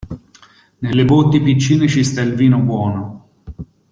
[0.79, 3.29] Nelle botti piccine ci sta il vino buono.